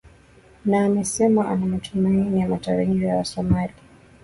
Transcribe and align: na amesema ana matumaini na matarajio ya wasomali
na 0.65 0.85
amesema 0.85 1.47
ana 1.49 1.65
matumaini 1.65 2.39
na 2.39 2.47
matarajio 2.47 3.07
ya 3.07 3.15
wasomali 3.17 3.73